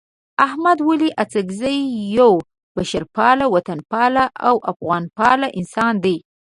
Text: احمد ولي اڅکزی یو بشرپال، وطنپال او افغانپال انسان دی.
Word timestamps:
احمد 0.45 0.77
ولي 0.89 1.09
اڅکزی 1.21 1.77
یو 2.17 2.31
بشرپال، 2.75 3.39
وطنپال 3.53 4.15
او 4.47 4.55
افغانپال 4.71 5.39
انسان 5.59 5.93
دی. 6.03 6.15